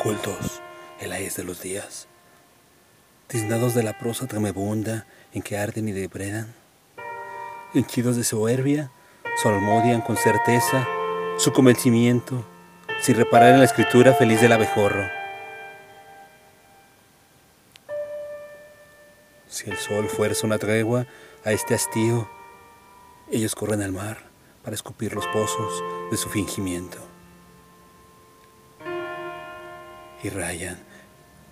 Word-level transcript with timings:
ocultos 0.00 0.62
la 1.06 1.18
es 1.18 1.36
de 1.36 1.44
los 1.44 1.60
días, 1.60 2.06
tiznados 3.26 3.74
de 3.74 3.82
la 3.82 3.98
prosa 3.98 4.26
tremebunda 4.26 5.06
en 5.34 5.42
que 5.42 5.58
arden 5.58 5.88
y 5.88 5.92
depredan, 5.92 6.54
henchidos 7.74 8.16
de 8.16 8.24
soberbia, 8.24 8.90
solmodian 9.42 10.00
con 10.00 10.16
certeza 10.16 10.88
su 11.36 11.52
convencimiento, 11.52 12.46
sin 13.02 13.16
reparar 13.16 13.52
en 13.52 13.58
la 13.58 13.66
escritura 13.66 14.14
feliz 14.14 14.40
del 14.40 14.52
abejorro. 14.52 15.06
Si 19.48 19.68
el 19.68 19.76
sol 19.76 20.08
fuerza 20.08 20.46
una 20.46 20.58
tregua 20.58 21.06
a 21.44 21.52
este 21.52 21.74
hastío, 21.74 22.30
ellos 23.30 23.54
corren 23.54 23.82
al 23.82 23.92
mar 23.92 24.18
para 24.62 24.74
escupir 24.74 25.14
los 25.14 25.26
pozos 25.26 25.82
de 26.10 26.16
su 26.16 26.30
fingimiento. 26.30 27.09
Y 30.22 30.28
rayan 30.28 30.78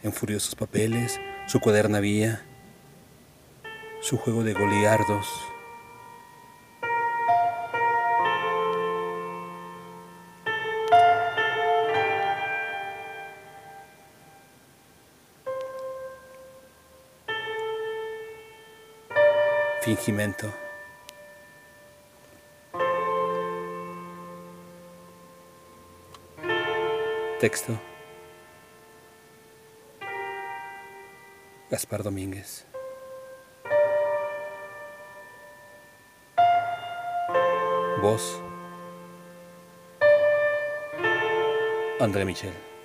en 0.02 0.12
furiosos 0.12 0.54
papeles 0.54 1.20
su 1.46 1.60
cuaderna 1.60 2.00
vía, 2.00 2.42
su 4.02 4.18
juego 4.18 4.44
de 4.44 4.52
goliardos. 4.52 5.26
Fingimento. 19.82 20.52
Texto. 27.40 27.87
Gaspar 31.70 32.02
Domínguez. 32.02 32.64
Voz. 38.00 38.40
André 42.00 42.24
Michel. 42.24 42.77